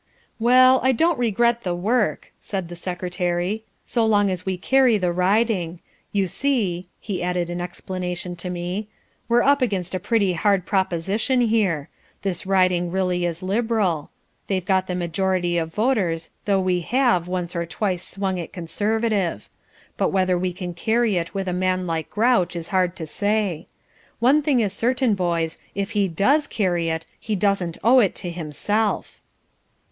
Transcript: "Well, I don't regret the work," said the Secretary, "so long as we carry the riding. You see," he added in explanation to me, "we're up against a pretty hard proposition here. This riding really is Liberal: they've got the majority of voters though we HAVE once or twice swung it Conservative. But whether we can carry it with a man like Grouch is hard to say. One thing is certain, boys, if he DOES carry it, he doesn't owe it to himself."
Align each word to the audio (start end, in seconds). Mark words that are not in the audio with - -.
"Well, 0.39 0.79
I 0.81 0.93
don't 0.93 1.19
regret 1.19 1.61
the 1.61 1.75
work," 1.75 2.31
said 2.39 2.69
the 2.69 2.75
Secretary, 2.75 3.63
"so 3.85 4.03
long 4.03 4.31
as 4.31 4.47
we 4.47 4.57
carry 4.57 4.97
the 4.97 5.11
riding. 5.11 5.79
You 6.11 6.27
see," 6.27 6.87
he 6.99 7.21
added 7.21 7.51
in 7.51 7.61
explanation 7.61 8.35
to 8.37 8.49
me, 8.49 8.87
"we're 9.29 9.43
up 9.43 9.61
against 9.61 9.93
a 9.93 9.99
pretty 9.99 10.33
hard 10.33 10.65
proposition 10.65 11.41
here. 11.41 11.87
This 12.23 12.47
riding 12.47 12.89
really 12.89 13.27
is 13.27 13.43
Liberal: 13.43 14.09
they've 14.47 14.65
got 14.65 14.87
the 14.87 14.95
majority 14.95 15.59
of 15.59 15.71
voters 15.71 16.31
though 16.45 16.59
we 16.59 16.79
HAVE 16.81 17.27
once 17.27 17.55
or 17.55 17.67
twice 17.67 18.03
swung 18.03 18.39
it 18.39 18.51
Conservative. 18.51 19.49
But 19.97 20.09
whether 20.09 20.35
we 20.35 20.51
can 20.51 20.73
carry 20.73 21.17
it 21.17 21.35
with 21.35 21.47
a 21.47 21.53
man 21.53 21.85
like 21.85 22.09
Grouch 22.09 22.55
is 22.55 22.69
hard 22.69 22.95
to 22.95 23.05
say. 23.05 23.67
One 24.17 24.41
thing 24.41 24.61
is 24.61 24.73
certain, 24.73 25.13
boys, 25.13 25.59
if 25.75 25.91
he 25.91 26.07
DOES 26.07 26.47
carry 26.47 26.89
it, 26.89 27.05
he 27.19 27.35
doesn't 27.35 27.77
owe 27.83 27.99
it 27.99 28.15
to 28.15 28.31
himself." 28.31 29.21